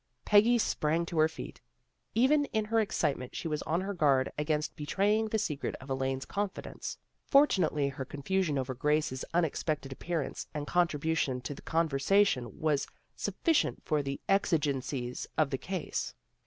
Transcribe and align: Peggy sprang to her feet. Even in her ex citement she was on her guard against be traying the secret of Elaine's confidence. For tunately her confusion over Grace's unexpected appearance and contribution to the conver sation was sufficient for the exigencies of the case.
Peggy 0.25 0.57
sprang 0.57 1.05
to 1.05 1.19
her 1.19 1.27
feet. 1.27 1.61
Even 2.15 2.45
in 2.45 2.65
her 2.65 2.79
ex 2.79 2.97
citement 2.97 3.35
she 3.35 3.47
was 3.47 3.61
on 3.61 3.81
her 3.81 3.93
guard 3.93 4.31
against 4.35 4.75
be 4.75 4.83
traying 4.87 5.27
the 5.27 5.37
secret 5.37 5.75
of 5.79 5.91
Elaine's 5.91 6.25
confidence. 6.25 6.97
For 7.27 7.45
tunately 7.45 7.91
her 7.91 8.03
confusion 8.03 8.57
over 8.57 8.73
Grace's 8.73 9.23
unexpected 9.31 9.91
appearance 9.93 10.47
and 10.55 10.65
contribution 10.65 11.39
to 11.41 11.53
the 11.53 11.61
conver 11.61 12.01
sation 12.01 12.51
was 12.55 12.87
sufficient 13.15 13.83
for 13.85 14.01
the 14.01 14.19
exigencies 14.27 15.27
of 15.37 15.51
the 15.51 15.59
case. 15.59 16.15